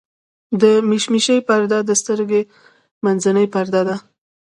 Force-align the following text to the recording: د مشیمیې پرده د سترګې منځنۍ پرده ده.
د 0.61 0.63
مشیمیې 0.89 1.37
پرده 1.47 1.79
د 1.85 1.91
سترګې 2.01 2.41
منځنۍ 3.03 3.45
پرده 3.53 3.81
ده. 3.87 3.95